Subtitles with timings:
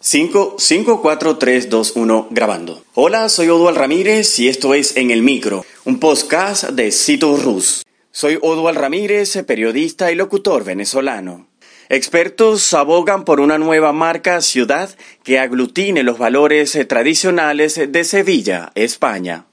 [0.00, 2.84] 5, 5, 4, 3, 2, 1, grabando.
[2.94, 7.84] Hola, soy Odual Ramírez y esto es En el Micro, un podcast de Cito Rus.
[8.12, 11.48] Soy Odual Ramírez, periodista y locutor venezolano.
[11.88, 14.88] Expertos abogan por una nueva marca ciudad
[15.24, 19.47] que aglutine los valores tradicionales de Sevilla, España.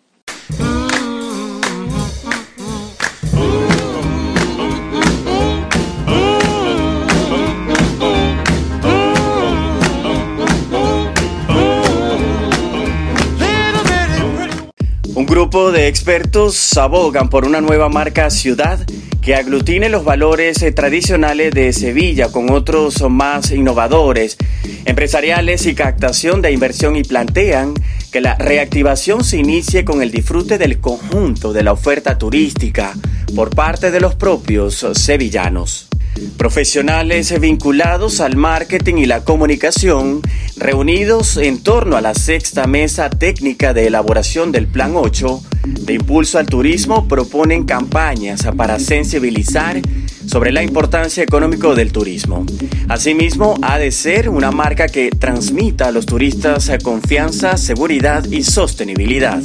[15.16, 18.86] Un grupo de expertos abogan por una nueva marca ciudad
[19.22, 24.36] que aglutine los valores eh, tradicionales de Sevilla con otros más innovadores,
[24.84, 27.74] empresariales y captación de inversión y plantean
[28.12, 32.94] que la reactivación se inicie con el disfrute del conjunto de la oferta turística
[33.34, 35.88] por parte de los propios sevillanos.
[36.38, 40.22] Profesionales vinculados al marketing y la comunicación,
[40.58, 45.42] reunidos en torno a la sexta mesa técnica de elaboración del Plan 8
[45.82, 49.82] de impulso al turismo, proponen campañas para sensibilizar
[50.26, 52.46] sobre la importancia económica del turismo.
[52.88, 59.42] Asimismo, ha de ser una marca que transmita a los turistas confianza, seguridad y sostenibilidad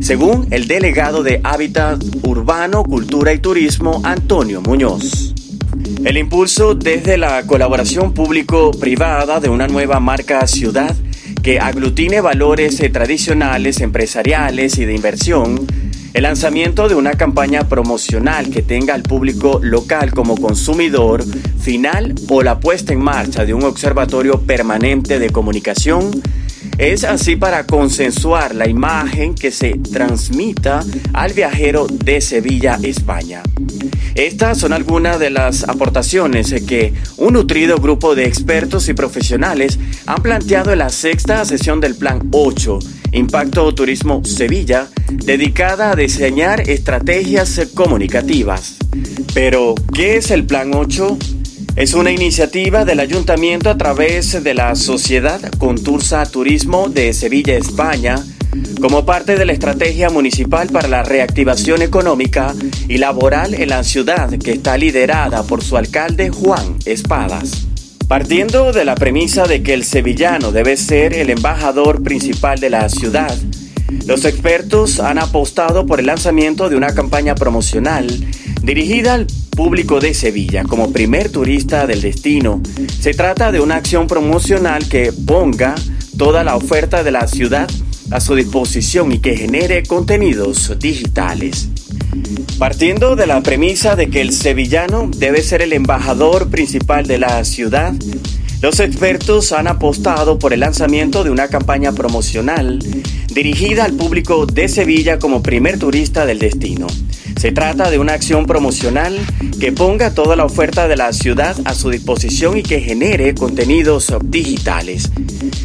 [0.00, 5.27] según el delegado de Hábitat Urbano, Cultura y Turismo, Antonio Muñoz.
[6.04, 10.94] El impulso desde la colaboración público-privada de una nueva marca ciudad
[11.42, 15.66] que aglutine valores eh, tradicionales, empresariales y de inversión,
[16.14, 21.24] el lanzamiento de una campaña promocional que tenga al público local como consumidor
[21.60, 26.10] final o la puesta en marcha de un observatorio permanente de comunicación
[26.78, 33.42] es así para consensuar la imagen que se transmita al viajero de Sevilla, España.
[34.14, 40.22] Estas son algunas de las aportaciones que un nutrido grupo de expertos y profesionales han
[40.22, 42.78] planteado en la sexta sesión del Plan 8,
[43.12, 48.76] Impacto Turismo Sevilla, dedicada a diseñar estrategias comunicativas.
[49.34, 51.18] Pero, ¿qué es el Plan 8?
[51.76, 58.16] Es una iniciativa del ayuntamiento a través de la Sociedad Contursa Turismo de Sevilla, España,
[58.80, 62.54] como parte de la estrategia municipal para la reactivación económica
[62.88, 67.66] y laboral en la ciudad que está liderada por su alcalde Juan Espadas.
[68.06, 72.88] Partiendo de la premisa de que el sevillano debe ser el embajador principal de la
[72.88, 73.34] ciudad,
[74.06, 78.06] los expertos han apostado por el lanzamiento de una campaña promocional
[78.62, 82.62] dirigida al público de Sevilla como primer turista del destino.
[83.00, 85.74] Se trata de una acción promocional que ponga
[86.16, 87.68] toda la oferta de la ciudad
[88.10, 91.68] a su disposición y que genere contenidos digitales.
[92.58, 97.44] Partiendo de la premisa de que el sevillano debe ser el embajador principal de la
[97.44, 97.94] ciudad,
[98.60, 102.80] los expertos han apostado por el lanzamiento de una campaña promocional
[103.32, 106.88] dirigida al público de Sevilla como primer turista del destino.
[107.38, 109.16] Se trata de una acción promocional
[109.60, 114.12] que ponga toda la oferta de la ciudad a su disposición y que genere contenidos
[114.24, 115.12] digitales.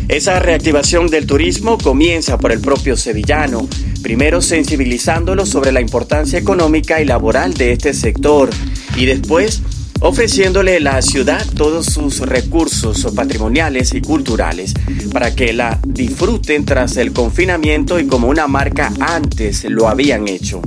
[0.07, 3.67] Esa reactivación del turismo comienza por el propio sevillano,
[4.01, 8.49] primero sensibilizándolo sobre la importancia económica y laboral de este sector
[8.95, 9.61] y después
[10.01, 14.73] ofreciéndole a la ciudad todos sus recursos patrimoniales y culturales
[15.13, 20.61] para que la disfruten tras el confinamiento y como una marca antes lo habían hecho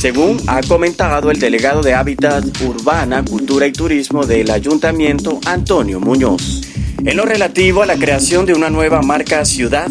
[0.00, 6.69] según ha comentado el delegado de Hábitat Urbana, Cultura y Turismo del Ayuntamiento, Antonio Muñoz.
[7.02, 9.88] En lo relativo a la creación de una nueva marca ciudad,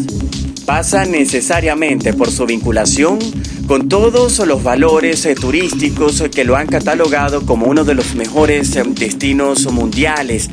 [0.64, 3.18] pasa necesariamente por su vinculación
[3.70, 8.74] con todos los valores eh, turísticos que lo han catalogado como uno de los mejores
[8.74, 10.48] eh, destinos mundiales,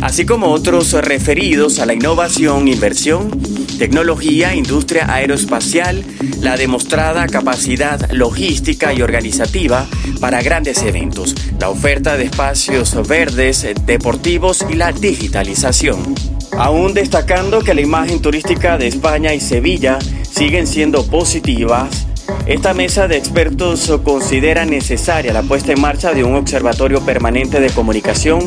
[0.00, 3.30] así como otros referidos a la innovación, inversión,
[3.78, 6.02] tecnología, industria aeroespacial,
[6.40, 9.86] la demostrada capacidad logística y organizativa
[10.18, 16.16] para grandes eventos, la oferta de espacios verdes, eh, deportivos y la digitalización.
[16.58, 22.05] Aún destacando que la imagen turística de España y Sevilla siguen siendo positivas,
[22.46, 27.70] esta mesa de expertos considera necesaria la puesta en marcha de un observatorio permanente de
[27.70, 28.40] comunicación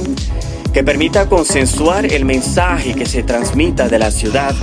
[0.74, 4.56] que permita consensuar el mensaje que se transmita de la ciudad.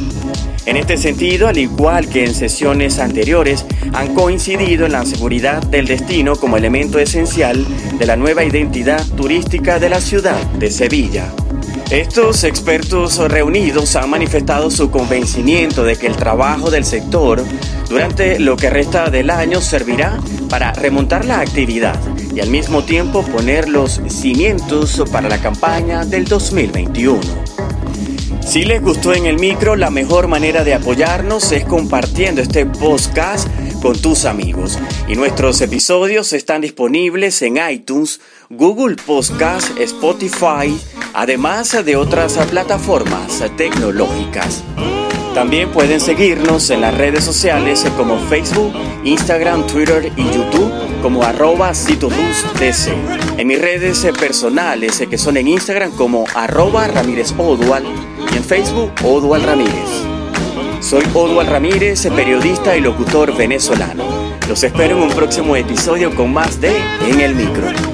[0.65, 5.87] En este sentido, al igual que en sesiones anteriores, han coincidido en la seguridad del
[5.87, 7.67] destino como elemento esencial
[7.99, 11.31] de la nueva identidad turística de la ciudad de Sevilla.
[11.91, 17.45] Estos expertos reunidos han manifestado su convencimiento de que el trabajo del sector
[17.89, 20.19] durante lo que resta del año servirá
[20.49, 21.99] para remontar la actividad
[22.35, 27.21] y al mismo tiempo poner los cimientos para la campaña del 2021.
[28.47, 33.49] Si les gustó en el micro, la mejor manera de apoyarnos es compartiendo este podcast
[33.83, 34.79] con tus amigos.
[35.09, 40.79] Y nuestros episodios están disponibles en iTunes, Google Podcast, Spotify,
[41.13, 44.63] además de otras plataformas tecnológicas.
[45.37, 48.73] También pueden seguirnos en las redes sociales como Facebook,
[49.05, 50.73] Instagram, Twitter y YouTube
[51.03, 51.73] como arroba.
[53.37, 57.85] En mis redes personales que son en Instagram como arroba Ramírez Odual
[58.33, 60.07] y en Facebook Odual Ramírez.
[60.81, 64.05] Soy Odual Ramírez, periodista y locutor venezolano.
[64.49, 66.73] Los espero en un próximo episodio con más de
[67.07, 67.87] En el Micro.